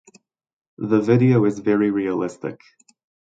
[0.79, 2.59] The video is very realistic.